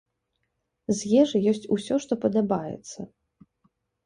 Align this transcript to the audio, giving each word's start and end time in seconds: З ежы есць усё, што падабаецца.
З 0.99 1.11
ежы 1.23 1.41
есць 1.51 1.67
усё, 1.75 1.95
што 2.07 2.13
падабаецца. 2.25 2.99